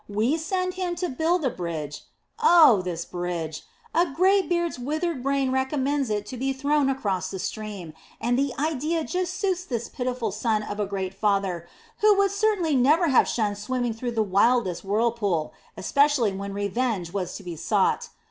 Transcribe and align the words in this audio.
"We 0.09 0.35
send 0.35 0.73
him 0.73 0.95
to 0.95 1.09
build 1.09 1.45
a 1.45 1.49
bridge! 1.51 2.05
Oh, 2.41 2.81
this 2.81 3.05
bridge! 3.05 3.61
A 3.93 4.07
grey 4.07 4.41
beard's 4.41 4.79
withered 4.79 5.21
brain 5.21 5.51
recommends 5.51 6.09
it 6.09 6.25
to 6.25 6.37
be 6.37 6.53
thrown 6.53 6.89
across 6.89 7.29
the 7.29 7.37
stream, 7.37 7.93
and 8.19 8.35
the 8.35 8.51
idea 8.57 9.03
just 9.03 9.35
suits 9.35 9.63
this 9.63 9.89
pitiful 9.89 10.31
son 10.31 10.63
of 10.63 10.79
a 10.79 10.87
great 10.87 11.13
father, 11.13 11.67
who 11.99 12.17
would 12.17 12.31
certainly 12.31 12.73
never 12.75 13.09
have 13.09 13.27
shunned 13.27 13.59
swimming 13.59 13.93
through 13.93 14.13
the 14.13 14.23
wildest 14.23 14.83
whirlpool, 14.83 15.53
especially 15.77 16.31
when 16.33 16.51
revenge 16.51 17.13
was 17.13 17.35
to 17.35 17.43
be 17.43 17.55
sought. 17.55 18.09